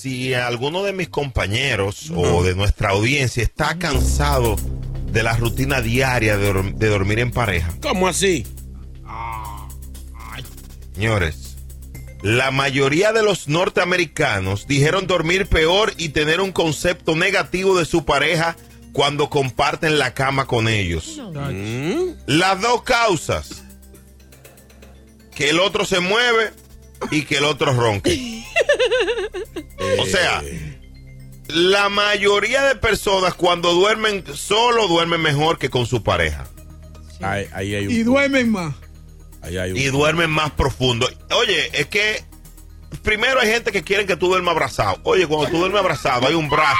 Si 0.00 0.32
alguno 0.32 0.84
de 0.84 0.92
mis 0.92 1.08
compañeros 1.08 2.12
o 2.14 2.44
de 2.44 2.54
nuestra 2.54 2.90
audiencia 2.90 3.42
está 3.42 3.76
cansado 3.80 4.54
de 5.10 5.24
la 5.24 5.36
rutina 5.36 5.80
diaria 5.80 6.36
de, 6.36 6.52
dorm- 6.52 6.74
de 6.74 6.86
dormir 6.88 7.18
en 7.18 7.32
pareja, 7.32 7.74
¿Cómo 7.82 8.06
así? 8.06 8.46
señores, 10.94 11.56
la 12.22 12.52
mayoría 12.52 13.12
de 13.12 13.24
los 13.24 13.48
norteamericanos 13.48 14.68
dijeron 14.68 15.08
dormir 15.08 15.46
peor 15.46 15.92
y 15.96 16.10
tener 16.10 16.40
un 16.40 16.52
concepto 16.52 17.16
negativo 17.16 17.76
de 17.76 17.84
su 17.84 18.04
pareja 18.04 18.56
cuando 18.92 19.28
comparten 19.30 19.98
la 19.98 20.14
cama 20.14 20.46
con 20.46 20.68
ellos. 20.68 21.20
Mm. 21.34 22.10
Las 22.26 22.60
dos 22.60 22.82
causas. 22.84 23.64
Que 25.34 25.50
el 25.50 25.58
otro 25.60 25.84
se 25.84 25.98
mueve 26.00 26.52
y 27.10 27.22
que 27.24 27.38
el 27.38 27.44
otro 27.44 27.72
ronque. 27.72 28.44
o 30.00 30.06
sea, 30.06 30.42
la 31.48 31.88
mayoría 31.88 32.62
de 32.64 32.74
personas 32.76 33.34
cuando 33.34 33.72
duermen 33.72 34.24
solo 34.34 34.86
duermen 34.88 35.20
mejor 35.20 35.58
que 35.58 35.70
con 35.70 35.86
su 35.86 36.02
pareja. 36.02 36.46
Ahí, 37.20 37.46
ahí 37.52 37.74
hay 37.74 37.86
un 37.86 37.92
Y 37.92 38.02
duermen 38.02 38.50
más. 38.52 38.74
ahí 39.42 39.56
hay 39.58 39.72
un- 39.72 39.76
Y 39.78 39.84
duermen 39.86 40.30
más 40.30 40.50
profundo. 40.52 41.08
Oye, 41.30 41.70
es 41.72 41.86
que 41.86 42.22
primero 43.02 43.40
hay 43.40 43.48
gente 43.48 43.72
que 43.72 43.82
quieren 43.82 44.06
que 44.06 44.16
tú 44.16 44.28
duermas 44.28 44.52
abrazado. 44.52 44.98
Oye, 45.04 45.26
cuando 45.26 45.48
tú 45.50 45.58
duermes 45.58 45.80
abrazado 45.80 46.26
hay 46.26 46.34
un 46.34 46.48
brazo 46.48 46.78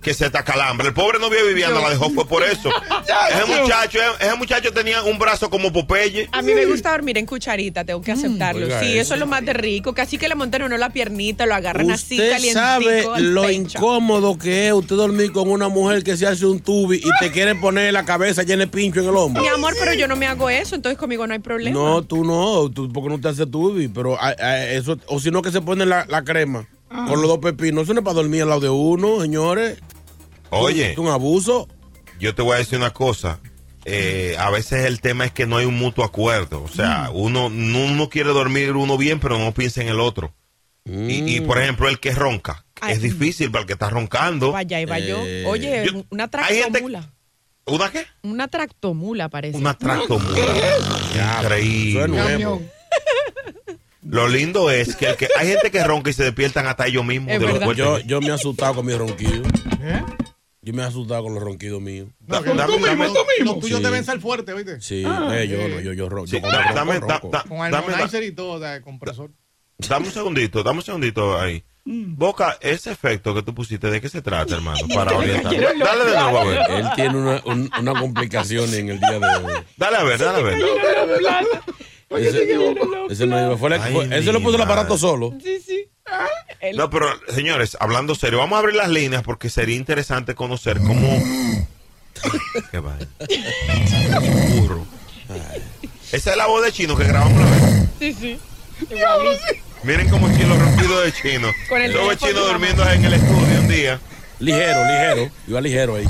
que 0.00 0.14
se 0.14 0.30
te 0.30 0.38
acalambra. 0.38 0.86
El 0.86 0.94
pobre 0.94 1.18
novio 1.18 1.46
Viviana 1.46 1.80
la 1.80 1.90
dejó 1.90 2.10
fue 2.10 2.26
por 2.26 2.42
eso. 2.42 2.70
ese 3.30 3.60
muchacho, 3.60 3.98
ese 4.20 4.34
muchacho 4.36 4.72
tenía 4.72 5.02
un 5.02 5.18
brazo 5.18 5.50
como 5.50 5.72
Popeye. 5.72 6.28
A 6.32 6.42
mí 6.42 6.54
me 6.54 6.66
gusta 6.66 6.92
dormir 6.92 7.18
en 7.18 7.26
cucharita, 7.26 7.84
tengo 7.84 8.00
que 8.00 8.12
aceptarlo. 8.12 8.66
Oiga 8.66 8.80
sí, 8.80 8.92
eso. 8.92 9.00
eso 9.00 9.14
es 9.14 9.20
lo 9.20 9.26
más 9.26 9.44
de 9.44 9.52
rico. 9.52 9.94
Casi 9.94 10.18
que 10.18 10.28
le 10.28 10.34
montan 10.34 10.62
a 10.62 10.66
uno 10.66 10.76
la 10.76 10.90
piernita, 10.90 11.46
lo 11.46 11.54
agarran 11.54 11.90
así 11.90 12.14
Usted 12.14 12.30
calientico 12.30 12.60
sabe 12.60 13.06
al 13.14 13.34
lo 13.34 13.42
pecho. 13.42 13.78
incómodo 13.78 14.38
que 14.38 14.68
es 14.68 14.72
usted 14.72 14.96
dormir 14.96 15.32
con 15.32 15.50
una 15.50 15.68
mujer 15.68 16.02
que 16.04 16.16
se 16.16 16.26
hace 16.26 16.46
un 16.46 16.60
tubi 16.60 16.98
y 16.98 17.10
te 17.20 17.30
quiere 17.32 17.54
poner 17.54 17.92
la 17.92 18.04
cabeza 18.04 18.42
llena 18.42 18.64
de 18.64 18.68
pincho 18.68 19.00
en 19.00 19.08
el 19.08 19.16
hombro. 19.16 19.42
Mi 19.42 19.48
amor, 19.48 19.74
pero 19.78 19.94
yo 19.94 20.06
no 20.08 20.16
me 20.16 20.26
hago 20.26 20.48
eso, 20.50 20.74
entonces 20.74 20.98
conmigo 20.98 21.26
no 21.26 21.32
hay 21.32 21.40
problema. 21.40 21.78
No, 21.78 22.02
tú 22.02 22.24
no, 22.24 22.70
tú 22.70 22.90
porque 22.92 23.08
no 23.08 23.20
te 23.20 23.28
haces 23.28 23.50
tubi, 23.50 23.88
pero 23.88 24.16
ah, 24.20 24.34
ah, 24.38 24.64
eso, 24.64 24.98
o 25.06 25.20
si 25.20 25.30
no 25.30 25.42
que 25.42 25.50
se 25.50 25.60
pone 25.60 25.86
la, 25.86 26.06
la 26.08 26.22
crema 26.22 26.68
con 26.88 27.20
los 27.20 27.28
dos 27.28 27.38
pepinos, 27.38 27.84
eso 27.84 27.94
no 27.94 28.00
es 28.00 28.04
para 28.04 28.14
dormir 28.14 28.42
al 28.42 28.48
lado 28.48 28.60
de 28.60 28.70
uno, 28.70 29.20
señores. 29.20 29.78
Oye, 30.50 30.92
Es 30.92 30.98
un 30.98 31.08
abuso. 31.08 31.68
yo 32.18 32.34
te 32.34 32.42
voy 32.42 32.54
a 32.54 32.58
decir 32.58 32.78
una 32.78 32.92
cosa. 32.92 33.40
Eh, 33.84 34.36
a 34.38 34.50
veces 34.50 34.84
el 34.86 35.00
tema 35.00 35.24
es 35.24 35.32
que 35.32 35.46
no 35.46 35.56
hay 35.56 35.66
un 35.66 35.76
mutuo 35.78 36.04
acuerdo. 36.04 36.62
O 36.62 36.68
sea, 36.68 37.10
uno, 37.12 37.48
no- 37.50 37.84
uno 37.84 38.08
quiere 38.08 38.30
dormir 38.30 38.72
uno 38.72 38.98
bien, 38.98 39.18
pero 39.20 39.38
no 39.38 39.52
piensa 39.52 39.80
en 39.82 39.88
el 39.88 40.00
otro. 40.00 40.34
Y, 40.84 41.36
y, 41.36 41.40
por 41.42 41.58
ejemplo, 41.60 41.88
el 41.88 42.00
que 42.00 42.12
ronca. 42.12 42.64
Ay. 42.80 42.94
Es 42.94 43.02
difícil 43.02 43.50
para 43.50 43.62
el 43.62 43.66
que 43.66 43.74
está 43.74 43.90
roncando. 43.90 44.52
Vaya, 44.52 44.80
y 44.80 44.84
va 44.86 44.98
yo. 44.98 45.18
Eh, 45.22 45.44
Oye, 45.46 45.84
yo- 45.86 46.02
una 46.10 46.24
gente- 46.24 46.38
tractomula. 46.70 47.12
¿Una 47.66 47.90
qué? 47.90 48.06
Una 48.22 48.48
tractomula 48.48 49.28
parece. 49.28 49.58
Una 49.58 49.74
tractomula. 49.74 50.38
Eso 50.38 50.96
es 51.14 51.42
Increíble. 51.42 52.08
nuevo. 52.08 52.62
Lo 54.08 54.26
lindo 54.28 54.70
es 54.70 54.96
que, 54.96 55.06
el 55.06 55.16
que 55.16 55.28
hay 55.36 55.48
gente 55.48 55.70
que 55.70 55.84
ronca 55.84 56.10
y 56.10 56.12
se 56.12 56.24
despiertan 56.24 56.66
hasta 56.66 56.86
ellos 56.86 57.04
mismos. 57.04 57.32
Es 57.32 57.40
de 57.40 57.46
lo 57.46 57.52
verdad. 57.52 57.64
fuerte 57.66 57.82
Yo, 57.82 57.98
yo 58.00 58.20
me 58.20 58.28
he 58.28 58.32
asustado 58.32 58.74
con 58.76 58.86
mis 58.86 58.96
ronquidos. 58.96 59.46
¿Eh? 59.82 60.02
Yo 60.62 60.72
me 60.74 60.82
he 60.82 60.86
asustado 60.86 61.22
con 61.24 61.34
los 61.34 61.42
ronquidos 61.42 61.80
míos. 61.80 62.08
Da- 62.20 62.38
Tú 62.42 62.54
dame- 62.54 62.72
mismo, 62.72 62.86
dame- 62.86 63.06
tú 63.06 63.12
mismo. 63.38 63.52
Los 63.54 63.60
tuyos 63.60 63.78
Sí. 63.78 63.84
deben 63.84 64.04
ser 64.04 64.20
fuertes, 64.20 64.54
¿viste? 64.56 64.80
Sí, 64.80 65.02
eh, 65.06 65.46
yo 65.48 65.68
no, 65.68 65.80
yo, 65.80 65.92
yo 65.92 66.08
ronco. 66.08 66.26
Sí, 66.26 66.40
yo 66.40 66.48
da- 66.50 66.62
ronco, 66.62 66.74
dame, 66.74 66.92
da- 67.00 67.00
ronco. 67.18 67.30
da- 67.30 67.42
Con 67.44 67.58
da- 67.70 68.22
y 68.22 68.32
todo, 68.32 68.58
de 68.60 68.80
compresor. 68.82 69.30
dame 69.88 70.06
un 70.06 70.12
segundito, 70.12 70.62
dame 70.62 70.78
un 70.78 70.84
segundito 70.84 71.38
ahí. 71.38 71.62
Boca, 71.90 72.58
ese 72.60 72.90
efecto 72.90 73.34
que 73.34 73.42
tú 73.42 73.54
pusiste, 73.54 73.88
¿de 73.90 73.98
qué 74.00 74.10
se 74.10 74.20
trata, 74.20 74.56
hermano? 74.56 74.78
Para 74.94 75.16
orientar. 75.16 75.54
Dale 75.54 76.04
de 76.04 76.20
nuevo 76.20 76.38
a 76.38 76.44
ver. 76.44 76.60
Él 76.70 76.86
tiene 76.96 77.16
una, 77.16 77.42
un- 77.46 77.70
una 77.80 77.98
complicación 77.98 78.72
en 78.74 78.90
el 78.90 79.00
día 79.00 79.18
de 79.18 79.26
hoy. 79.26 79.52
Dale 79.78 79.96
a 79.96 80.02
ver, 80.04 80.18
dale 80.18 80.38
a 80.38 80.42
ver. 80.42 80.58
Ese, 82.10 82.42
ese 83.10 83.26
no 83.26 83.58
fue 83.58 83.70
la- 83.70 83.84
Ay, 83.84 83.92
fue- 83.92 84.18
ese 84.18 84.32
lo 84.32 84.40
puso 84.42 84.56
el 84.56 84.62
aparato 84.62 84.96
solo. 84.96 85.34
Sí, 85.42 85.60
sí. 85.64 85.84
El- 86.60 86.76
No, 86.76 86.88
pero 86.90 87.06
señores, 87.34 87.76
hablando 87.80 88.14
serio, 88.14 88.38
vamos 88.38 88.56
a 88.56 88.60
abrir 88.60 88.74
las 88.76 88.88
líneas 88.88 89.22
porque 89.22 89.50
sería 89.50 89.76
interesante 89.76 90.34
conocer 90.34 90.78
cómo. 90.78 91.22
Qué 92.70 92.78
vaina. 92.80 93.06
Burro. 94.54 94.84
Esa 96.10 96.30
es 96.30 96.36
la 96.36 96.46
voz 96.46 96.64
de 96.64 96.72
chino 96.72 96.96
que 96.96 97.04
grabamos 97.04 97.38
la 97.44 97.50
vez. 97.50 97.88
Sí, 97.98 98.14
sí. 98.14 98.38
Miren 99.82 100.08
cómo 100.08 100.28
chino 100.36 100.56
ronquido 100.56 101.00
de 101.02 101.12
chino. 101.12 101.52
Con 101.68 101.82
el 101.82 101.92
chino 102.16 102.40
durmiendo 102.46 102.88
en 102.90 103.04
el 103.04 103.12
estudio 103.14 103.60
un 103.60 103.68
día. 103.68 104.00
Ligero, 104.40 104.80
ligero. 104.86 105.30
Iba 105.46 105.60
ligero 105.60 105.96
ahí. 105.96 106.04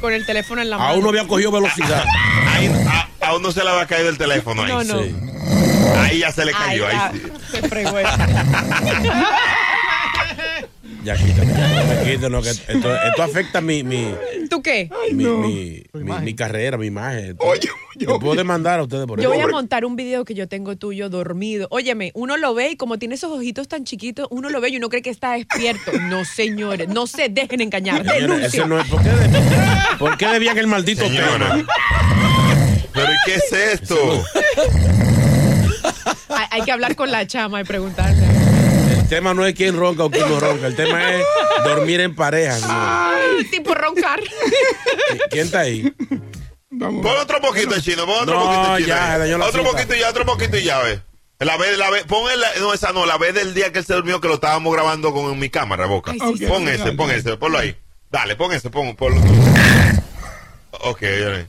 Con 0.00 0.12
el 0.12 0.26
teléfono 0.26 0.60
en 0.60 0.70
la 0.70 0.78
mano. 0.78 0.90
A 0.90 0.94
uno 0.94 1.08
había 1.08 1.26
cogido 1.26 1.52
velocidad. 1.52 2.04
Ahí, 2.48 2.68
a, 3.22 3.36
uno 3.36 3.52
se 3.52 3.60
le 3.64 3.70
va 3.70 3.82
a 3.82 3.86
caer 3.86 4.06
el 4.06 4.18
teléfono 4.18 4.62
ahí. 4.62 4.72
No, 4.72 4.84
no. 4.84 5.02
Sí. 5.02 5.14
Ahí 5.98 6.18
ya 6.20 6.32
se 6.32 6.44
le 6.44 6.52
Ay, 6.54 6.78
cayó. 6.78 6.90
ya, 6.90 7.06
ahí 7.08 7.18
sí. 7.20 7.32
se 7.52 7.68
fregó 7.68 7.98
eso. 7.98 8.10
Ya 11.04 11.16
quítalo, 11.16 11.50
ya 11.52 12.04
quítalo, 12.04 12.42
que 12.42 12.50
esto, 12.50 12.72
esto 13.08 13.22
afecta 13.24 13.60
mi, 13.60 13.82
mi, 13.82 14.14
¿Tú 14.48 14.62
qué? 14.62 14.88
mi, 15.12 15.24
mi, 15.24 15.82
mi- 15.94 16.12
mi 16.22 16.34
carrera, 16.34 16.78
mi 16.78 16.86
imagen. 16.86 17.36
Yo 17.96 18.20
puedo 18.20 18.36
demandar 18.36 18.78
a 18.78 18.84
ustedes 18.84 19.06
por 19.06 19.20
Yo 19.20 19.32
eso. 19.32 19.40
voy 19.40 19.42
a 19.42 19.48
montar 19.52 19.84
un 19.84 19.96
video 19.96 20.24
que 20.24 20.34
yo 20.34 20.46
tengo 20.46 20.76
tuyo 20.76 21.08
dormido. 21.10 21.66
Óyeme, 21.72 22.12
uno 22.14 22.36
lo 22.36 22.54
ve 22.54 22.70
y 22.70 22.76
como 22.76 23.00
tiene 23.00 23.16
esos 23.16 23.32
ojitos 23.32 23.66
tan 23.66 23.84
chiquitos, 23.84 24.28
uno 24.30 24.48
lo 24.48 24.60
ve 24.60 24.68
y 24.70 24.76
uno 24.76 24.88
cree 24.88 25.02
que 25.02 25.10
está 25.10 25.32
despierto. 25.32 25.90
No, 26.02 26.24
señores, 26.24 26.86
no 26.88 27.08
se 27.08 27.28
dejen 27.28 27.60
engañar. 27.62 28.04
Denuncia. 28.04 28.46
ese 28.46 28.66
no 28.68 28.78
es, 28.80 28.86
¿por, 28.86 29.02
qué 29.02 29.08
de- 29.08 29.38
¿Por 29.98 30.16
qué 30.16 30.26
debían 30.28 30.56
el 30.56 30.68
maldito 30.68 31.02
Señora. 31.04 31.52
tema? 31.56 31.66
Pero 32.92 33.12
¿y 33.12 33.16
qué 33.26 33.34
es 33.36 33.52
esto? 33.52 34.24
Hay, 36.28 36.46
hay 36.50 36.62
que 36.62 36.72
hablar 36.72 36.94
con 36.96 37.10
la 37.10 37.26
chama 37.26 37.60
y 37.60 37.64
preguntarle. 37.64 38.26
El 38.98 39.08
tema 39.08 39.34
no 39.34 39.44
es 39.46 39.54
quién 39.54 39.76
ronca 39.76 40.04
o 40.04 40.10
quién 40.10 40.28
no 40.28 40.40
ronca. 40.40 40.66
El 40.66 40.76
tema 40.76 41.12
es 41.14 41.24
dormir 41.64 42.00
en 42.00 42.14
pareja. 42.14 42.54
señores. 42.58 43.50
tipo 43.50 43.74
roncar. 43.74 44.20
¿Quién 45.30 45.46
está 45.46 45.60
ahí? 45.60 45.92
Vamos. 46.70 47.02
Pon 47.04 47.16
otro 47.18 47.40
poquito 47.40 47.74
de 47.74 47.82
chino, 47.82 48.06
pon 48.06 48.22
otro 48.22 48.34
No, 48.34 48.44
poquito 48.46 48.76
chino. 48.78 48.88
ya, 48.88 49.12
ahí. 49.12 49.18
dañó 49.20 49.38
la 49.38 49.46
otro 49.46 49.60
cita. 49.62 49.72
poquito 49.72 49.94
y 49.94 49.98
ya, 50.00 50.08
otro 50.10 50.24
poquito 50.24 50.56
y 50.56 50.62
ya, 50.64 50.78
ve. 50.78 51.00
La 51.40 51.56
vez, 51.56 51.76
la 51.76 51.90
vez, 51.90 52.04
pon 52.04 52.30
el, 52.30 52.40
no, 52.62 52.72
esa 52.72 52.92
no, 52.92 53.04
la 53.04 53.18
vez 53.18 53.34
del 53.34 53.52
día 53.52 53.72
que 53.72 53.80
él 53.80 53.84
se 53.84 53.94
durmió 53.94 54.20
que 54.20 54.28
lo 54.28 54.34
estábamos 54.34 54.72
grabando 54.72 55.12
con 55.12 55.38
mi 55.38 55.50
cámara, 55.50 55.86
boca. 55.86 56.12
Ay, 56.12 56.18
sí, 56.38 56.46
pon 56.46 56.62
sí, 56.64 56.70
ese, 56.70 56.92
pon 56.92 57.10
ese, 57.10 57.36
ponlo 57.36 57.58
ahí. 57.58 57.76
Dale, 58.10 58.36
pon 58.36 58.52
ese, 58.52 58.70
pon, 58.70 58.94
ponlo. 58.96 59.20
Ok, 60.84 61.02
dale. 61.02 61.48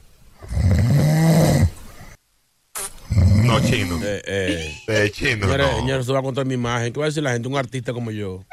No, 3.44 3.60
chino. 3.60 4.00
Eh, 4.04 4.22
eh. 4.26 4.82
Eh, 4.88 5.12
chino. 5.12 5.46
Señores, 5.48 5.68
no. 5.72 5.78
señores, 5.80 6.06
se 6.06 6.14
va 6.14 6.20
a 6.20 6.24
contar 6.24 6.46
mi 6.46 6.54
imagen. 6.54 6.94
¿Qué 6.94 7.00
va 7.00 7.06
a 7.06 7.10
decir 7.10 7.24
la 7.24 7.32
gente? 7.34 7.48
Un 7.48 7.58
artista 7.58 7.94
como 7.94 8.12
yo. 8.12 8.44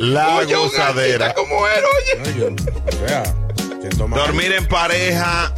La 0.00 0.44
gozadera. 0.44 1.32
¿Cómo 1.34 1.66
era, 1.68 1.86
oye? 1.86 2.22
Ay, 2.26 2.34
yo, 2.38 2.48
o 2.48 3.08
sea. 3.08 3.22
Dormir 4.14 4.52
en 4.52 4.66
pareja 4.66 5.54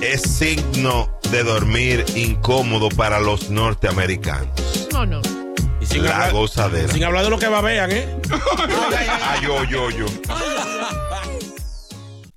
es 0.00 0.22
signo 0.22 1.08
de 1.30 1.42
dormir 1.44 2.04
incómodo 2.14 2.88
para 2.88 3.20
los 3.20 3.50
norteamericanos. 3.50 4.88
No, 4.92 5.04
no. 5.06 5.20
Y 5.80 5.86
sin, 5.86 6.04
La 6.04 6.12
hablar, 6.16 6.32
gozadera. 6.32 6.92
sin 6.92 7.04
hablar 7.04 7.24
de 7.24 7.30
lo 7.30 7.38
que 7.38 7.48
babean, 7.48 7.92
¿eh? 7.92 8.08
Ah, 8.30 9.36
yo, 9.42 9.62
yo, 9.64 9.90
yo. 9.90 10.06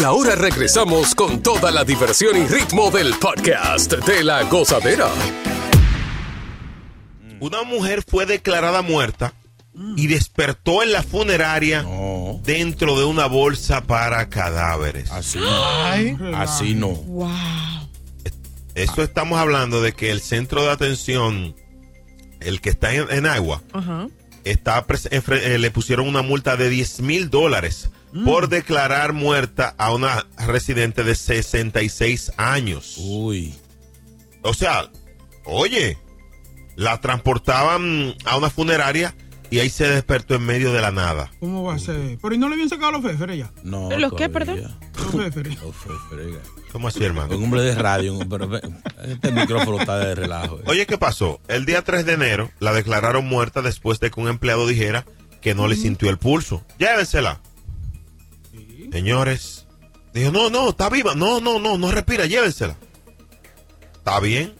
Y 0.00 0.02
ahora 0.02 0.34
regresamos 0.34 1.14
con 1.14 1.42
toda 1.42 1.70
la 1.70 1.84
diversión 1.84 2.34
y 2.36 2.46
ritmo 2.46 2.90
del 2.90 3.12
podcast 3.18 3.92
de 3.92 4.24
la 4.24 4.44
gozadera. 4.44 5.08
Una 7.38 7.64
mujer 7.64 8.02
fue 8.06 8.24
declarada 8.24 8.80
muerta 8.80 9.34
y 9.96 10.06
despertó 10.06 10.82
en 10.82 10.92
la 10.92 11.02
funeraria 11.02 11.82
No, 11.82 12.40
dentro 12.44 12.98
de 12.98 13.04
una 13.04 13.26
bolsa 13.26 13.82
para 13.82 14.30
cadáveres. 14.30 15.10
así, 15.10 15.38
Ay, 15.84 16.16
así 16.34 16.74
no. 16.74 16.88
Wow. 16.88 17.30
Eso 18.74 19.02
estamos 19.02 19.38
hablando 19.38 19.82
de 19.82 19.92
que 19.92 20.10
el 20.10 20.22
centro 20.22 20.62
de 20.62 20.70
atención, 20.70 21.54
el 22.40 22.62
que 22.62 22.70
está 22.70 22.94
en, 22.94 23.10
en 23.10 23.26
agua, 23.26 23.62
Ajá. 23.74 24.08
Está 24.44 24.84
eh, 25.10 25.58
le 25.58 25.70
pusieron 25.70 26.08
una 26.08 26.22
multa 26.22 26.56
de 26.56 26.68
10 26.68 27.00
mil 27.00 27.30
dólares 27.30 27.90
por 28.24 28.48
declarar 28.48 29.12
muerta 29.12 29.74
a 29.78 29.94
una 29.94 30.26
residente 30.36 31.04
de 31.04 31.14
66 31.14 32.32
años. 32.36 32.96
Uy. 32.98 33.54
O 34.42 34.52
sea, 34.52 34.90
oye, 35.44 35.96
la 36.76 37.00
transportaban 37.00 38.14
a 38.24 38.36
una 38.36 38.50
funeraria 38.50 39.14
y 39.50 39.58
ahí 39.58 39.68
se 39.70 39.88
despertó 39.88 40.34
en 40.36 40.44
medio 40.44 40.72
de 40.72 40.80
la 40.80 40.90
nada. 40.92 41.30
¿Cómo 41.40 41.64
va 41.64 41.74
a 41.74 41.78
ser? 41.78 42.18
Pero 42.22 42.34
¿y 42.34 42.38
no 42.38 42.48
le 42.48 42.54
habían 42.54 42.68
sacado 42.68 42.92
los 42.92 43.02
féferes 43.02 43.38
ya? 43.38 43.52
No. 43.64 43.90
¿Los 43.98 44.12
qué, 44.14 44.28
todavía. 44.28 44.76
Los. 44.94 45.14
Los 45.14 45.24
féferes. 45.24 45.58
¿Cómo 46.72 46.86
así, 46.88 47.02
hermano? 47.04 47.36
Un 47.36 47.44
hombre 47.44 47.62
de 47.62 47.74
radio, 47.74 48.16
pero 48.28 48.48
este 49.04 49.32
micrófono 49.32 49.80
está 49.80 49.98
de 49.98 50.14
relajo. 50.14 50.58
eh. 50.60 50.64
Oye, 50.66 50.86
¿qué 50.86 50.98
pasó? 50.98 51.40
El 51.48 51.64
día 51.66 51.82
3 51.82 52.06
de 52.06 52.12
enero 52.12 52.50
la 52.60 52.72
declararon 52.72 53.26
muerta 53.26 53.60
después 53.60 53.98
de 53.98 54.10
que 54.10 54.20
un 54.20 54.28
empleado 54.28 54.66
dijera 54.68 55.04
que 55.40 55.54
no 55.54 55.66
le 55.66 55.74
sintió 55.74 56.10
el 56.10 56.18
pulso. 56.18 56.64
Llévensela. 56.78 57.40
Señores. 58.92 59.66
Dijo, 60.14 60.30
no, 60.32 60.50
no, 60.50 60.70
está 60.70 60.88
viva. 60.90 61.14
No, 61.14 61.40
no, 61.40 61.58
no, 61.58 61.76
no 61.78 61.90
respira, 61.90 62.26
llévensela. 62.26 62.76
Está 63.94 64.20
bien. 64.20 64.54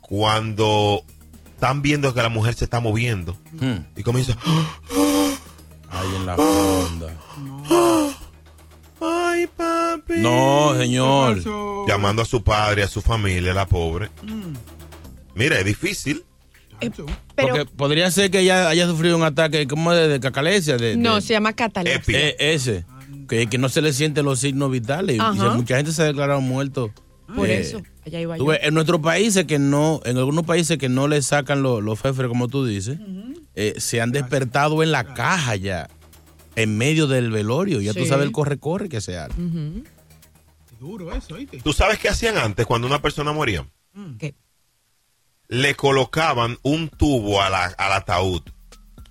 Cuando 0.00 1.04
están 1.64 1.80
viendo 1.80 2.12
que 2.12 2.20
la 2.20 2.28
mujer 2.28 2.54
se 2.54 2.64
está 2.64 2.78
moviendo 2.80 3.38
Hmm. 3.58 3.86
y 3.96 4.02
comienza, 4.02 4.36
Ahí 5.90 6.08
en 6.16 6.26
la 6.26 6.36
fonda. 6.36 7.14
ay, 9.00 9.46
papi. 9.46 10.14
No, 10.18 10.74
señor. 10.76 11.42
Llamando 11.88 12.20
a 12.22 12.24
su 12.26 12.42
padre, 12.42 12.82
a 12.82 12.88
su 12.88 13.00
familia, 13.00 13.54
la 13.54 13.66
pobre. 13.66 14.10
Mira, 15.34 15.58
es 15.58 15.64
difícil. 15.64 16.24
Eso. 16.80 17.06
Pero 17.34 17.48
Porque 17.54 17.64
podría 17.66 18.10
ser 18.10 18.30
que 18.30 18.40
ella 18.40 18.68
haya 18.68 18.86
sufrido 18.86 19.16
un 19.16 19.22
ataque 19.22 19.66
como 19.66 19.92
de, 19.92 20.08
de 20.08 20.20
cacalesia. 20.20 20.76
De, 20.76 20.96
no, 20.96 21.14
de- 21.16 21.20
se 21.22 21.32
llama 21.32 21.52
catalepsia. 21.54 22.18
Eh, 22.18 22.36
ese. 22.40 22.84
Que, 23.28 23.46
que 23.46 23.56
no 23.56 23.68
se 23.70 23.80
le 23.80 23.92
sienten 23.94 24.24
los 24.26 24.40
signos 24.40 24.70
vitales. 24.70 25.16
Y 25.16 25.20
mucha 25.20 25.76
gente 25.76 25.92
se 25.92 26.02
ha 26.02 26.06
declarado 26.06 26.40
muerto. 26.42 26.90
Por 27.34 27.48
Eh, 27.48 27.60
eso. 27.60 27.82
Allá 28.06 28.20
iba 28.20 28.36
Tú 28.36 28.44
yo. 28.44 28.50
ves, 28.50 28.60
en 28.62 28.74
nuestros 28.74 29.00
países 29.00 29.44
que 29.46 29.58
no, 29.58 30.00
en 30.04 30.18
algunos 30.18 30.44
países 30.44 30.76
que 30.78 30.88
no 30.88 31.08
le 31.08 31.22
sacan 31.22 31.62
los, 31.62 31.82
los 31.82 31.98
féferes, 31.98 32.28
como 32.28 32.48
tú 32.48 32.66
dices, 32.66 32.98
eh, 33.54 33.74
se 33.78 34.00
han 34.00 34.12
despertado 34.12 34.82
en 34.82 34.92
la 34.92 35.14
caja 35.14 35.56
ya, 35.56 35.88
en 36.56 36.76
medio 36.76 37.06
del 37.06 37.30
velorio. 37.30 37.80
Ya 37.80 37.94
tú 37.94 38.04
sabes 38.06 38.26
el 38.26 38.32
corre-corre 38.32 38.88
que 38.88 39.00
se 39.00 39.16
hace. 39.18 39.34
Duro 40.80 41.12
eso, 41.12 41.34
¿oíste? 41.34 41.60
¿Tú 41.62 41.72
sabes 41.72 41.98
qué 41.98 42.08
hacían 42.08 42.36
antes 42.36 42.66
cuando 42.66 42.86
una 42.86 43.00
persona 43.00 43.32
moría? 43.32 43.66
¿Qué? 44.18 44.34
le 45.48 45.74
colocaban 45.74 46.56
un 46.62 46.88
tubo 46.88 47.40
a 47.42 47.50
la- 47.50 47.66
al 47.66 47.92
ataúd 47.92 48.42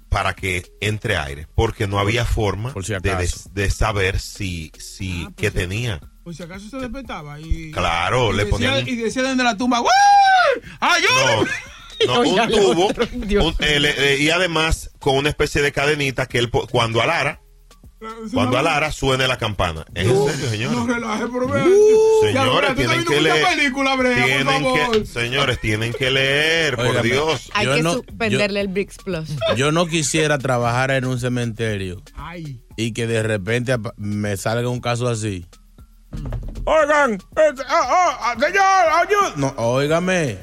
para 0.10 0.33
que 0.33 0.63
entre 0.81 1.15
aire, 1.15 1.48
porque 1.56 1.88
no 1.88 2.00
había 2.00 2.25
forma 2.25 2.74
Por 2.74 2.83
si 2.83 2.94
de, 2.94 3.00
de- 3.00 3.31
de 3.54 3.69
saber 3.69 4.19
si, 4.19 4.71
si 4.77 5.21
Ah, 5.21 5.24
pues 5.25 5.36
qué 5.38 5.48
sí. 5.51 5.53
tenía. 5.67 6.01
Por 6.24 6.34
si 6.36 6.44
acaso 6.44 6.70
se 6.70 6.77
despertaba 6.77 7.39
y... 7.39 7.72
Claro, 7.72 8.34
y 8.34 8.38
le 8.38 8.46
ponían 8.46 8.88
Y 8.88 8.96
decía 8.96 9.24
desde 9.24 9.44
la 9.44 9.58
tumba, 9.58 9.82
¡Uy! 9.82 9.88
¡Ayúdame! 10.80 11.50
no, 12.08 12.22
un 12.46 12.51
tubo 12.51 12.88
un- 13.48 13.56
eh, 13.60 13.80
le- 13.80 14.13
eh, 14.13 14.18
y 14.20 14.30
además 14.30 14.92
con 15.00 15.15
una 15.18 15.30
especie 15.30 15.62
de 15.62 15.72
cadenita 15.72 16.25
que 16.25 16.39
él 16.39 16.50
cuando 16.50 17.01
alara, 17.01 17.42
cuando 18.34 18.58
alara 18.58 18.92
suene 18.92 19.27
la 19.27 19.38
campana. 19.38 19.86
¿Es 19.96 20.06
en 20.08 20.25
serio, 20.30 20.50
señores? 20.50 20.77
No 20.77 20.86
relaje, 20.88 21.24
pero 21.32 21.48
vea. 21.48 21.65
Señores, 22.22 22.75
tienen 22.75 23.06
que 23.06 23.22
leer. 23.22 23.46
película, 23.48 23.96
Brea, 23.96 24.15
por 24.18 24.25
Tienen 24.25 24.46
favor. 24.63 24.92
que, 24.92 25.06
señores, 25.06 25.62
tienen 25.62 25.94
que 25.94 26.12
leer, 26.12 26.75
por. 26.75 27.01
Dios. 27.01 27.50
Hay 27.53 27.65
Yo 27.65 27.75
que 27.75 27.84
no- 27.84 27.94
suspenderle 27.94 28.60
el 28.62 28.68
Brix 28.68 28.98
Plus. 28.98 29.30
Yo 29.56 29.72
no 29.72 29.86
quisiera 29.88 30.38
trabajar 30.38 30.92
en 30.92 31.06
un 31.06 31.18
cementerio 31.20 32.01
Ay. 32.15 32.60
y 32.75 32.92
que 32.92 33.08
de 33.08 33.24
repente 33.24 33.74
me 33.98 34.36
salga 34.36 34.68
un 34.68 34.82
caso 34.82 35.08
así. 35.08 35.46
Oigan, 36.65 37.17
ah, 37.67 38.36
señor, 38.39 38.55
ayúdame. 38.62 39.36
No, 39.38 39.53
óigame. 39.58 40.38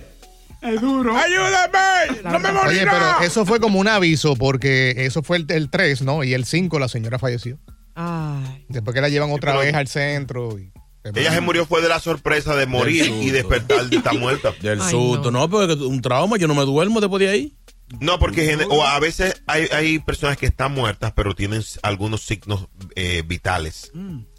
Es 0.62 0.80
duro. 0.80 1.16
Ayúdame. 1.16 2.20
No 2.24 2.38
me 2.38 2.52
morí 2.52 2.68
Oye, 2.76 2.86
pero 2.86 3.20
eso 3.22 3.46
fue 3.46 3.60
como 3.60 3.78
un 3.78 3.88
aviso 3.88 4.36
porque 4.36 4.92
eso 4.98 5.22
fue 5.22 5.38
el, 5.38 5.46
el 5.48 5.70
3, 5.70 6.02
¿no? 6.02 6.22
Y 6.22 6.34
el 6.34 6.44
5 6.44 6.78
la 6.78 6.88
señora 6.88 7.18
falleció. 7.18 7.58
Ay. 7.94 8.66
Después 8.68 8.94
que 8.94 9.00
la 9.00 9.08
llevan 9.08 9.30
otra 9.32 9.52
pero- 9.52 9.64
vez 9.64 9.74
al 9.74 9.88
centro. 9.88 10.58
Y, 10.58 10.70
Ella 11.14 11.32
se 11.32 11.40
murió 11.40 11.64
fue 11.64 11.80
de 11.80 11.88
la 11.88 11.98
sorpresa 11.98 12.54
de 12.56 12.66
morir 12.66 13.06
y 13.06 13.30
despertar 13.30 13.86
de 13.86 13.96
estar 13.96 14.14
muerta. 14.18 14.52
Del 14.60 14.82
Ay, 14.82 14.90
susto, 14.90 15.30
no. 15.30 15.48
porque 15.48 15.72
un 15.72 16.02
trauma, 16.02 16.36
yo 16.36 16.46
no 16.46 16.54
me 16.54 16.64
duermo 16.64 17.00
después 17.00 17.20
de 17.20 17.30
ahí. 17.30 17.56
No, 17.98 18.18
porque 18.20 18.56
o 18.68 18.84
a 18.84 19.00
veces 19.00 19.42
hay, 19.46 19.66
hay 19.72 19.98
personas 19.98 20.36
que 20.36 20.46
están 20.46 20.72
muertas, 20.72 21.12
pero 21.16 21.34
tienen 21.34 21.62
algunos 21.82 22.22
signos 22.22 22.68
eh, 22.94 23.22
vitales. 23.26 23.90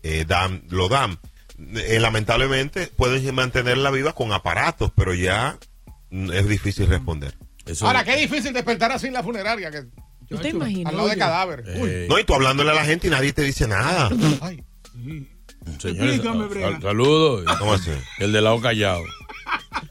Eh, 0.04 0.26
dan, 0.28 0.64
lo 0.70 0.90
dan. 0.90 1.20
Eh, 1.76 2.00
lamentablemente 2.00 2.88
pueden 2.88 3.34
mantenerla 3.36 3.92
viva 3.92 4.14
con 4.14 4.32
aparatos, 4.34 4.92
pero 4.96 5.14
ya 5.14 5.58
mm, 6.10 6.32
es 6.32 6.48
difícil 6.48 6.88
responder. 6.88 7.36
Eso, 7.66 7.86
Ahora, 7.86 8.04
qué 8.04 8.16
difícil 8.18 8.52
despertar 8.54 8.92
así 8.92 9.08
en 9.08 9.14
la 9.14 9.22
funeraria. 9.24 9.70
Que, 9.70 9.84
¿Tú 10.28 10.38
te 10.40 10.50
imaginas? 10.50 10.92
al 10.92 10.98
lado 10.98 11.08
de 11.10 11.14
Oye. 11.14 11.20
cadáveres. 11.20 11.66
eh, 11.68 12.08
No, 12.10 12.18
y 12.18 12.24
tú 12.24 12.34
hablándole 12.34 12.72
a 12.72 12.74
la 12.74 12.86
gente 12.86 13.08
y 13.08 13.10
nadie 13.12 13.34
te 13.34 13.44
dice 13.44 13.68
nada. 13.68 14.10
Ay, 14.42 14.64
señores, 15.80 16.22
sal- 16.22 16.82
saludos. 16.82 17.46
¿Cómo 17.60 17.74
así? 17.74 17.92
El 18.20 18.32
de 18.32 18.42
lado 18.42 18.60
callado. 18.62 19.02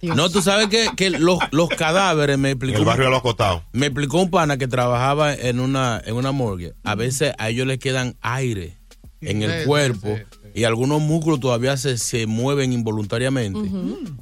Dios. 0.01 0.17
No, 0.17 0.31
tú 0.31 0.41
sabes 0.43 0.69
que, 0.69 0.89
que 0.97 1.11
los, 1.11 1.39
los 1.53 1.69
cadáveres 1.69 2.39
me 2.39 2.51
explicó. 2.53 2.79
el 2.79 2.85
barrio 2.85 3.05
de 3.07 3.11
los 3.11 3.21
acotados. 3.21 3.63
Me 3.73 3.87
explicó 3.87 4.19
un 4.21 4.31
pana 4.31 4.57
que 4.57 4.67
trabajaba 4.67 5.35
en 5.35 5.61
una, 5.61 6.01
en 6.05 6.15
una 6.15 6.33
morgue. 6.33 6.75
A 6.85 6.95
veces 6.95 7.35
a 7.39 7.49
ellos 7.51 7.67
les 7.67 7.79
quedan 7.79 8.17
aire 8.21 8.79
en 9.21 9.43
el 9.43 9.65
cuerpo 9.67 10.17
sí. 10.17 10.49
y 10.55 10.65
algunos 10.65 11.01
músculos 11.01 11.41
todavía 11.41 11.77
se, 11.77 11.99
se 11.99 12.27
mueven 12.27 12.73
involuntariamente. 12.73 13.59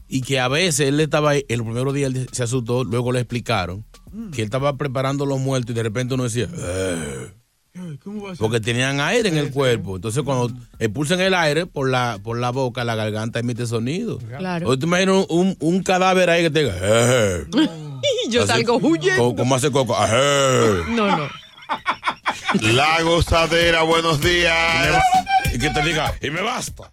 Y 0.08 0.22
que 0.22 0.40
a 0.40 0.48
veces 0.48 0.88
él 0.88 1.00
estaba 1.00 1.30
ahí, 1.30 1.44
el 1.48 1.62
primer 1.62 1.90
día 1.92 2.06
él 2.08 2.28
se 2.32 2.42
asustó, 2.42 2.84
luego 2.84 3.12
le 3.12 3.20
explicaron 3.20 3.84
que 4.32 4.40
él 4.42 4.46
estaba 4.46 4.76
preparando 4.76 5.26
los 5.26 5.38
muertos 5.38 5.70
y 5.72 5.74
de 5.74 5.82
repente 5.82 6.14
uno 6.14 6.24
decía, 6.24 6.48
"Eh", 6.56 7.28
Ay, 7.74 7.96
¿Cómo 8.02 8.22
va 8.24 8.32
a 8.32 8.34
ser? 8.34 8.40
porque 8.40 8.58
tenían 8.60 8.98
aire 9.00 9.28
en 9.28 9.36
el 9.38 9.50
cuerpo. 9.52 9.96
Entonces 9.96 10.22
cuando 10.24 10.52
expulsan 10.80 11.20
el 11.20 11.34
aire 11.34 11.66
por 11.66 11.88
la, 11.88 12.18
por 12.22 12.36
la 12.38 12.50
boca, 12.50 12.82
la 12.84 12.96
garganta 12.96 13.38
emite 13.38 13.66
sonido. 13.66 14.18
Claro. 14.18 14.68
O 14.68 14.76
tú 14.78 14.86
imaginas 14.86 15.26
un, 15.28 15.56
un 15.60 15.82
cadáver 15.84 16.28
ahí 16.30 16.42
que 16.42 16.50
te 16.50 16.60
diga, 16.64 16.74
"Eh", 16.80 17.46
Yo 18.30 18.46
salgo 18.46 18.76
huyendo. 18.78 19.34
como 19.36 19.54
hace 19.54 19.70
Coco, 19.70 19.94
"Eh". 20.10 20.80
No, 20.90 21.16
no. 21.16 21.28
La 22.54 23.02
gozadera, 23.02 23.82
buenos 23.82 24.20
días. 24.20 25.02
y 25.52 25.58
que 25.58 25.70
te 25.70 25.82
diga, 25.82 26.14
y 26.20 26.30
me 26.30 26.40
basta. 26.42 26.92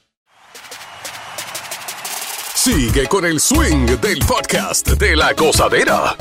Sigue 2.63 3.07
con 3.07 3.25
el 3.25 3.39
swing 3.39 3.87
del 3.99 4.19
podcast 4.19 4.87
de 4.87 5.15
la 5.15 5.33
gozadera. 5.33 6.15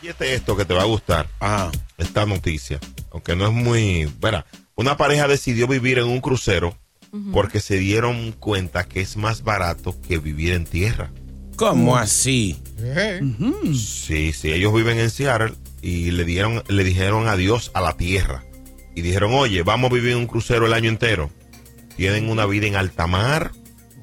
Fíjate 0.00 0.34
esto 0.34 0.56
que 0.56 0.64
te 0.64 0.72
va 0.72 0.82
a 0.82 0.84
gustar. 0.84 1.28
Ajá. 1.40 1.72
Esta 1.98 2.24
noticia. 2.24 2.78
Aunque 3.10 3.34
no 3.34 3.46
es 3.48 3.52
muy. 3.52 4.08
Verá, 4.20 4.46
una 4.76 4.96
pareja 4.96 5.26
decidió 5.26 5.66
vivir 5.66 5.98
en 5.98 6.04
un 6.04 6.20
crucero 6.20 6.78
porque 7.32 7.58
se 7.58 7.78
dieron 7.78 8.30
cuenta 8.30 8.84
que 8.84 9.00
es 9.00 9.16
más 9.16 9.42
barato 9.42 10.00
que 10.00 10.18
vivir 10.18 10.52
en 10.52 10.64
tierra. 10.64 11.10
¿Cómo 11.56 11.96
así? 11.96 12.62
Eh, 12.78 13.20
Sí, 13.74 14.32
sí, 14.32 14.52
ellos 14.52 14.72
viven 14.72 15.00
en 15.00 15.10
Seattle 15.10 15.54
y 15.80 16.12
le 16.12 16.24
dieron, 16.24 16.62
le 16.68 16.84
dijeron 16.84 17.26
adiós 17.26 17.72
a 17.74 17.80
la 17.80 17.96
tierra. 17.96 18.44
Y 18.94 19.00
dijeron, 19.00 19.34
oye, 19.34 19.64
vamos 19.64 19.90
a 19.90 19.94
vivir 19.94 20.12
en 20.12 20.18
un 20.18 20.26
crucero 20.28 20.64
el 20.66 20.74
año 20.74 20.88
entero. 20.88 21.28
Tienen 21.96 22.28
una 22.30 22.46
vida 22.46 22.66
en 22.66 22.76
alta 22.76 23.06
mar, 23.06 23.52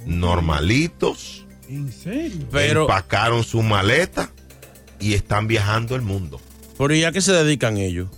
normalitos, 0.05 1.46
¿En 1.67 1.91
serio? 1.91 2.48
Pero, 2.51 2.81
empacaron 2.81 3.43
su 3.43 3.62
maleta 3.62 4.31
y 5.00 5.13
están 5.13 5.48
viajando 5.48 5.96
el 5.96 6.01
mundo. 6.01 6.41
pero 6.77 6.96
¿y 6.96 7.03
a 7.03 7.12
qué 7.12 7.22
se 7.22 7.31
dedican 7.34 7.77
ellos? 7.77 8.10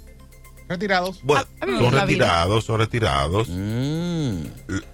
Retirados. 0.70 1.20
Bueno, 1.24 1.46
a 1.60 1.66
son 1.66 1.92
retirados, 1.92 2.64
son 2.64 2.80
retirados. 2.80 3.50
Mm. 3.50 4.44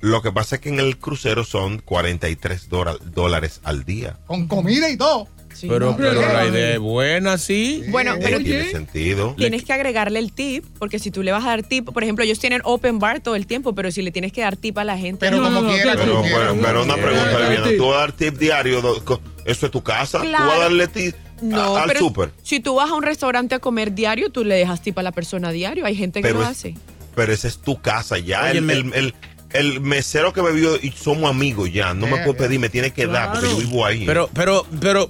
Lo 0.02 0.24
que 0.24 0.32
pasa 0.32 0.56
es 0.56 0.62
que 0.62 0.70
en 0.70 0.80
el 0.80 0.98
crucero 0.98 1.44
son 1.44 1.78
43 1.80 2.68
dora- 2.70 2.98
dólares 3.14 3.60
al 3.64 3.84
día. 3.86 4.18
Con 4.26 4.48
comida 4.48 4.90
y 4.90 4.98
todo. 4.98 5.28
Sí, 5.58 5.68
Pero, 5.68 5.88
no. 5.92 5.98
pero 5.98 6.22
la 6.22 6.46
idea 6.46 6.74
es 6.74 6.80
buena, 6.80 7.40
sí. 7.40 7.84
Bueno, 7.90 8.14
Eh, 8.14 8.20
pero 8.22 8.38
tiene 8.40 8.70
sentido. 8.70 9.34
tienes 9.36 9.64
que 9.64 9.74
agregarle 9.74 10.20
el 10.20 10.32
tip, 10.32 10.64
porque 10.78 11.00
si 11.00 11.10
tú 11.10 11.24
le 11.24 11.32
vas 11.32 11.44
a 11.46 11.48
dar 11.50 11.64
tip, 11.64 11.90
por 11.92 12.04
ejemplo, 12.04 12.24
ellos 12.24 12.38
tienen 12.38 12.62
open 12.64 13.00
bar 13.00 13.22
todo 13.22 13.36
el 13.36 13.48
tiempo, 13.48 13.74
pero 13.74 13.90
si 13.92 14.04
le 14.04 14.12
tienes 14.12 14.32
que 14.32 14.42
dar 14.42 14.56
tip 14.56 14.78
a 14.78 14.84
la 14.84 14.98
gente. 15.00 15.20
Pero 15.20 15.38
No, 15.38 15.44
como 15.46 15.62
no, 15.62 15.62
no, 15.64 15.70
quiera, 15.74 15.84
claro, 15.94 16.00
Pero, 16.02 16.12
como 16.14 16.24
quiera. 16.28 16.40
pero, 16.52 16.62
pero 16.62 16.84
una 16.84 16.96
pregunta. 16.96 17.38
Viviana. 17.50 17.68
¿Tú 17.78 17.88
vas 17.88 17.96
a 17.96 18.00
dar 18.02 18.12
tip 18.12 18.38
diario? 18.38 18.80
¿Eso 19.46 19.66
es 19.66 19.72
tu 19.72 19.82
casa? 19.82 20.22
¿Tú 20.22 20.26
vas 20.32 20.42
a 20.42 20.46
Claro. 20.46 20.60
darle 20.62 20.88
tip 20.90 21.16
no, 21.42 21.60
a- 21.76 21.82
al 21.82 21.88
pero 21.88 22.00
súper? 22.02 22.32
si 22.44 22.60
tú 22.60 22.76
vas 22.76 22.92
a 22.92 22.94
un 22.94 23.02
restaurante 23.04 23.56
a 23.56 23.60
comer 23.60 23.94
diario, 23.96 24.30
tú 24.30 24.44
le 24.44 24.56
dejas 24.56 24.82
tip 24.84 24.98
a 25.00 25.04
la 25.04 25.12
persona 25.12 25.52
diario. 25.52 25.86
Hay 25.88 25.96
gente 25.96 26.22
que 26.22 26.28
Pero 26.28 26.40
lo 26.40 26.44
es- 26.44 26.50
hace. 26.52 26.76
Pero 27.16 27.34
esa 27.34 27.48
es 27.48 27.58
tu 27.58 27.82
casa 27.82 28.20
ya. 28.20 28.52
El, 28.52 28.70
el, 28.70 28.94
el- 28.94 29.16
el 29.54 29.80
mesero 29.82 30.34
que 30.34 30.42
bebió 30.42 30.76
y 30.76 30.92
somos 30.92 31.30
amigos 31.30 31.72
ya. 31.74 31.94
No 31.96 32.06
me 32.06 32.18
Eh, 32.18 32.22
puede 32.26 32.38
pedir, 32.38 32.60
me 32.60 32.70
tiene 32.70 32.92
que 32.92 33.08
dar 33.08 33.32
porque 33.32 33.48
yo 33.50 33.58
vivo 33.58 33.86
ahí. 33.86 34.06
Pero, 34.06 34.30
pero, 34.34 34.66
pero, 34.82 35.10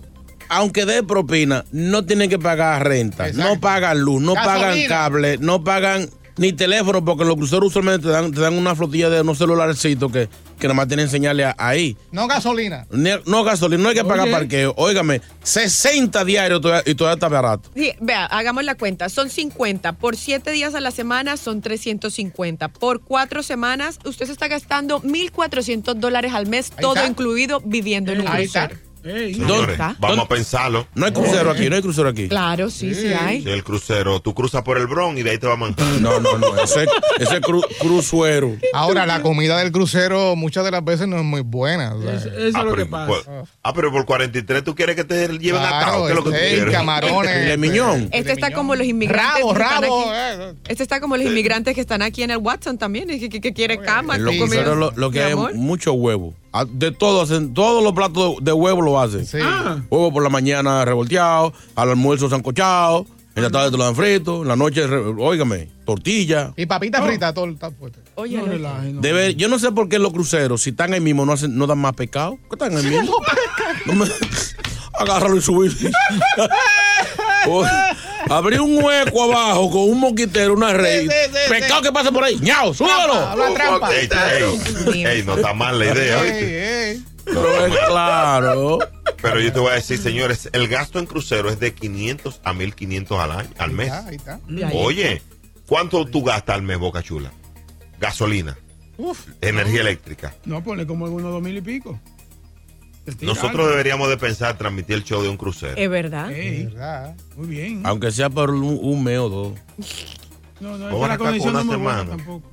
aunque 0.50 0.86
dé 0.86 1.04
propina, 1.04 1.66
no 1.72 2.06
tienen 2.06 2.30
que 2.30 2.39
pagar 2.39 2.88
renta, 2.88 3.27
Exacto. 3.27 3.54
no 3.56 3.60
pagan 3.60 4.00
luz, 4.00 4.22
no 4.22 4.34
Gasolina. 4.34 4.60
pagan 4.62 4.88
cable, 4.88 5.38
no 5.39 5.63
pagan 5.63 6.10
ni 6.38 6.54
teléfono, 6.54 7.04
porque 7.04 7.25
los 7.25 7.36
cruceros 7.36 7.70
usualmente 7.70 8.06
te 8.06 8.10
dan, 8.13 8.32
te 8.32 8.39
dan 8.39 8.54
una 8.54 8.75
flotilla 8.75 9.10
de 9.10 9.22
unos 9.22 9.39
celularcitos 9.39 10.12
que, 10.12 10.30
que 10.60 10.68
nada 10.68 10.75
más 10.75 10.88
tienen 10.88 11.10
señales 11.10 11.48
ahí. 11.58 11.98
No 12.12 12.27
gasolina. 12.27 12.86
Ni- 12.92 13.10
No 13.25 13.44
gasolina, 13.44 13.82
no 13.82 13.89
hay 13.89 13.96
que 13.96 14.04
pagar 14.04 14.25
Oye. 14.25 14.32
parqueo. 14.34 14.75
Óigame, 14.77 15.20
60 15.42 16.24
diarios 16.25 16.62
y 16.86 16.94
todavía 16.94 17.16
está 17.16 17.27
barato. 17.27 17.72
Sí, 17.75 17.92
vea, 18.01 18.27
hagamos 18.27 18.63
la 18.66 18.75
cuenta. 18.75 19.10
Son 19.10 19.32
50. 19.32 19.94
Por 19.94 20.16
7 20.16 20.51
días 20.51 20.75
a 20.75 20.80
la 20.80 20.92
semana 20.92 21.38
son 21.38 21.62
350. 21.62 22.68
Por 22.68 23.01
4 23.01 23.42
semanas, 23.42 23.98
usted 24.06 24.27
se 24.27 24.32
está 24.34 24.48
gastando 24.48 25.01
1.400 25.01 25.96
dólares 25.96 26.34
al 26.36 26.46
mes, 26.46 26.72
Ahí 26.77 26.82
todo 26.84 26.94
está. 26.98 27.08
incluido 27.08 27.62
viviendo 27.66 28.12
en 28.12 28.22
un 28.22 28.27
Ahí 28.27 28.44
está. 28.44 28.70
Crucero. 29.08 29.26
Ey, 29.26 29.34
¿Dónde 29.34 29.54
Señores, 29.54 29.72
está? 29.74 29.88
vamos 30.00 30.18
¿Dónde? 30.18 30.22
a 30.24 30.28
pensarlo. 30.28 30.88
No 30.96 31.06
hay 31.06 31.12
crucero 31.12 31.52
aquí, 31.52 31.70
no 31.70 31.76
hay 31.76 31.82
crucero 31.82 32.10
aquí. 32.10 32.28
Claro, 32.28 32.70
sí, 32.70 32.94
sí, 32.94 33.08
hay. 33.14 33.42
Sí, 33.44 33.50
el 33.50 33.64
crucero, 33.64 34.20
tú 34.20 34.34
cruzas 34.34 34.62
por 34.64 34.78
el 34.78 34.88
Bronx 34.88 35.20
y 35.20 35.24
de 35.24 35.32
ahí 35.32 35.38
te 35.38 35.48
va 35.48 35.54
a 35.54 35.58
Manhattan. 35.58 36.02
No, 36.02 36.20
no, 36.20 36.38
no, 36.38 36.56
ese, 36.62 36.84
ese 37.20 37.36
es 37.38 37.42
cru- 37.42 37.66
cruzuero. 37.80 38.56
Ahora, 38.74 39.06
la 39.06 39.22
comida 39.22 39.58
del 39.60 39.72
crucero 39.72 40.36
muchas 40.36 40.64
de 40.66 40.72
las 40.72 40.84
veces 40.84 41.08
no 41.08 41.18
es 41.18 41.24
muy 41.24 41.42
buena. 41.42 41.96
o 41.96 42.02
sea, 42.02 42.14
Eso, 42.16 42.28
eso 42.30 42.38
es 42.48 42.56
ah, 42.56 42.64
lo 42.64 42.72
pero, 42.72 42.84
que 42.86 42.92
pasa. 42.92 43.06
por- 43.08 43.46
ah, 43.64 43.74
pero 43.74 43.92
por 43.92 44.06
43 44.06 44.64
tú 44.64 44.76
quieres 44.76 44.96
que 44.96 45.04
te 45.04 45.28
lleven 45.28 45.62
claro, 45.62 45.76
atado. 45.76 46.06
¿Qué 46.06 46.12
es 46.12 46.16
lo 46.16 46.24
que 46.24 46.30
tú 46.32 46.36
quieres? 46.38 46.74
camarones. 46.76 47.46
Le 47.48 47.58
miñón. 47.58 48.10
Este 48.12 48.32
está 48.34 48.52
como 48.52 48.76
los 48.76 48.86
inmigrantes. 48.86 49.42
Rabo, 49.44 49.54
rabo. 49.54 50.12
eh. 50.14 50.54
Este 50.68 50.84
está 50.84 51.00
como 51.00 51.18
los 51.18 51.26
inmigrantes 51.26 51.74
que 51.76 51.82
están 51.82 52.02
aquí 52.02 52.24
en 52.24 52.32
el 52.32 52.38
Watson 52.38 52.78
también, 52.78 53.10
y 53.10 53.20
que, 53.20 53.30
que- 53.30 53.42
que 53.42 53.54
quiere 53.54 53.80
cama, 53.80 54.16
En 54.16 54.24
lo, 54.26 54.92
lo 54.96 55.12
que 55.12 55.24
hay 55.24 55.36
mucho 55.54 55.94
huevo. 55.94 56.34
Ah, 56.60 56.66
De 56.70 56.92
todo, 56.92 57.22
hacen, 57.22 57.54
todos 57.54 57.84
los 57.84 57.94
platos 57.94 58.38
de, 58.38 58.46
de 58.46 58.52
huevo 58.54 58.82
lo 58.82 59.00
hacen. 59.00 59.26
Sí. 59.26 59.38
Ah, 59.42 59.82
Huevo 59.90 60.12
por 60.14 60.24
la 60.24 60.30
mañana 60.30 60.84
revolteado, 60.86 61.54
al 61.76 61.90
almuerzo 61.90 62.30
sancochado, 62.30 63.06
en 63.36 63.44
la 63.44 63.50
tarde 63.52 63.70
te 63.72 63.78
lo 63.78 63.84
dan 63.84 63.96
frito, 63.96 64.42
en 64.42 64.48
la 64.48 64.56
noche, 64.56 64.84
óigame, 64.86 65.70
tortilla. 65.86 66.54
Y 66.58 66.66
papita 66.66 67.04
frita, 67.04 67.34
todo 67.34 67.48
está 67.50 67.70
puesto. 67.70 68.00
Oye, 68.16 68.38
no 68.38 68.46
lo- 68.48 68.52
relaje, 68.54 68.94
no. 68.94 69.02
Debe- 69.02 69.36
yo 69.36 69.48
no 69.48 69.60
sé 69.60 69.72
por 69.72 69.88
qué 69.90 70.00
los 70.00 70.12
cruceros, 70.12 70.62
si 70.64 70.72
están 70.72 70.94
ahí 70.94 71.00
mismo, 71.02 71.26
no, 71.26 71.34
hacen, 71.34 71.56
no 71.56 71.68
dan 71.68 71.78
más 71.78 71.94
pescado. 71.94 72.38
¿Qué 72.50 72.56
están 72.56 72.76
ahí 72.76 72.86
mismo? 72.86 73.16
No 73.86 73.94
me- 73.94 74.08
agárralo 75.00 75.38
y 75.38 75.42
subir. 75.42 75.76
Abrí 78.30 78.58
un 78.58 78.84
hueco 78.84 79.24
abajo 79.24 79.72
con 79.72 79.90
un 79.90 80.00
moquitero, 80.00 80.54
una 80.54 80.74
red. 80.74 81.02
Sí, 81.02 81.08
sí, 81.08 81.32
sí, 81.32 81.50
pescado 81.50 81.82
sí. 81.82 81.88
que 81.88 81.92
pase 81.94 82.12
por 82.12 82.24
ahí. 82.24 82.38
¡Ñao! 82.40 82.74
¡Súbelo! 82.74 83.34
Una 83.34 83.54
trampa. 83.54 83.96
Ey, 83.96 84.10
ey, 84.94 85.06
ey, 85.06 85.24
no 85.24 85.36
está 85.36 85.54
mal 85.54 85.80
la 85.80 85.86
idea, 85.86 86.24
Ey, 86.24 87.04
es 87.26 87.78
claro. 87.88 88.80
Pero 89.22 89.40
yo 89.40 89.52
te 89.52 89.60
voy 89.60 89.72
a 89.72 89.76
decir, 89.76 89.98
señores, 89.98 90.50
el 90.54 90.68
gasto 90.68 91.00
en 91.00 91.06
crucero 91.06 91.50
es 91.50 91.60
de 91.60 91.74
500 91.74 92.42
a 92.44 92.54
1500 92.54 93.20
al 93.20 93.32
año, 93.32 93.50
al 93.58 93.72
mes. 93.72 93.92
Ahí 93.92 94.16
está. 94.16 94.40
Oye, 94.74 95.22
¿cuánto 95.66 96.06
tú 96.06 96.24
gastas 96.24 96.56
al 96.56 96.62
mes, 96.62 96.78
Boca 96.78 97.02
Chula? 97.02 97.32
Gasolina, 98.00 98.58
Uf. 98.98 99.28
energía 99.42 99.82
eléctrica. 99.82 100.36
No, 100.46 100.64
ponle 100.64 100.86
como 100.86 101.06
algunos 101.06 101.32
dos 101.32 101.42
mil 101.42 101.58
y 101.58 101.62
pico. 101.62 102.00
Nosotros 103.22 103.52
algo. 103.60 103.68
deberíamos 103.70 104.10
de 104.10 104.18
pensar 104.18 104.58
transmitir 104.58 104.96
el 104.98 105.04
show 105.04 105.22
de 105.22 105.30
un 105.30 105.38
crucero. 105.38 105.74
Es 105.78 105.90
verdad. 105.90 106.32
Ey, 106.32 106.66
¿Verdad? 106.66 107.16
muy 107.36 107.48
bien. 107.48 107.82
Aunque 107.86 108.12
sea 108.12 108.30
por 108.30 108.52
un, 108.52 108.80
un 108.82 109.04
mes 109.04 109.18
o 109.20 109.30
dos. 109.30 109.54
No, 110.60 110.78
no, 110.78 110.90
es 110.90 110.96
que 110.96 111.08
la 111.08 111.18
conexión 111.18 111.54
no 111.54 111.60
es 111.62 111.66
buena 111.68 112.06
tampoco. 112.06 112.52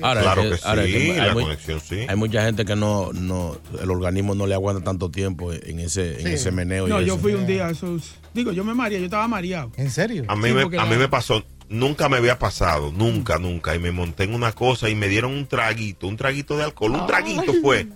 Ahora, 0.00 0.22
claro 0.22 0.42
es 0.54 0.60
que 0.62 0.68
ahora 0.68 0.84
es 0.84 0.86
sí, 0.92 0.92
que 0.98 1.12
hay 1.20 1.26
la 1.28 1.34
muy- 1.34 1.42
conexión 1.44 1.80
sí. 1.80 2.06
Hay 2.08 2.16
mucha 2.16 2.44
gente 2.44 2.64
que 2.64 2.74
no, 2.74 3.12
no, 3.12 3.58
el 3.80 3.90
organismo 3.90 4.34
no 4.34 4.46
le 4.46 4.54
aguanta 4.54 4.82
tanto 4.82 5.10
tiempo 5.10 5.52
en 5.52 5.80
ese, 5.80 6.18
en 6.20 6.28
ese 6.28 6.50
meneo. 6.50 6.86
y 6.86 6.90
No, 6.90 7.00
yo 7.02 7.14
eso. 7.14 7.18
fui 7.22 7.34
un 7.34 7.46
día, 7.46 7.66
a 7.66 7.70
esos, 7.70 8.14
digo, 8.32 8.52
yo 8.52 8.64
me 8.64 8.72
mareé, 8.74 9.00
yo 9.00 9.04
estaba 9.04 9.28
mareado. 9.28 9.70
¿En 9.76 9.90
serio? 9.90 10.24
A 10.28 10.34
mí, 10.36 10.48
Sí, 10.48 10.54
me, 10.54 10.62
a 10.62 10.84
la- 10.84 10.86
mí 10.86 10.96
me 10.96 11.08
pasó, 11.08 11.44
nunca 11.68 12.08
me 12.08 12.16
había 12.16 12.38
pasado, 12.38 12.90
nunca, 12.90 13.38
nunca. 13.38 13.74
Y 13.76 13.80
me 13.80 13.92
monté 13.92 14.24
en 14.24 14.34
una 14.34 14.52
cosa 14.52 14.88
y 14.88 14.94
me 14.94 15.08
dieron 15.08 15.32
un 15.34 15.46
traguito, 15.46 16.06
un 16.08 16.16
traguito 16.16 16.56
de 16.56 16.64
alcohol, 16.64 16.92
un 16.92 17.06
traguito 17.06 17.52
fue. 17.62 17.86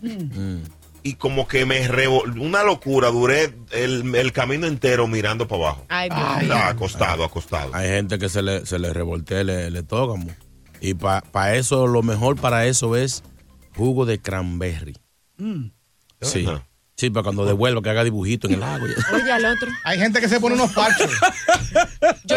Y 1.07 1.15
como 1.15 1.47
que 1.47 1.65
me 1.65 1.87
revol... 1.87 2.37
Una 2.39 2.65
locura, 2.65 3.11
duré 3.11 3.55
el, 3.71 4.13
el 4.13 4.33
camino 4.33 4.67
entero 4.67 5.07
mirando 5.07 5.47
para 5.47 5.63
abajo. 5.63 5.87
Ay, 5.89 6.11
sea, 6.47 6.69
acostado, 6.69 7.23
acostado. 7.23 7.73
Hay 7.75 7.89
gente 7.89 8.19
que 8.19 8.29
se 8.29 8.43
le, 8.43 8.67
se 8.67 8.81
le 8.81 8.93
revoltea 8.93 9.43
el, 9.43 9.51
el 9.51 9.77
estómago. 9.77 10.29
Y 10.81 10.95
para 10.95 11.55
eso, 11.55 11.87
lo 11.87 12.03
mejor 12.03 12.35
para 12.35 12.67
eso 12.67 12.97
es 12.97 13.23
jugo 13.77 14.05
de 14.05 14.21
cranberry. 14.21 14.97
Sí. 16.21 16.45
Ajá. 16.45 16.67
Sí, 16.97 17.11
para 17.11 17.25
cuando 17.25 17.45
devuelva, 17.45 17.83
que 17.83 17.91
haga 17.91 18.05
dibujito 18.05 18.49
en 18.49 18.55
el 18.55 18.63
agua. 18.63 18.89
Oye, 19.13 19.31
al 19.31 19.45
otro. 19.45 19.71
Hay 19.85 19.99
gente 19.99 20.19
que 20.19 20.31
se 20.31 20.41
pone 20.41 20.55
unos 20.55 20.73
parches. 20.73 21.11
Yo. 22.25 22.37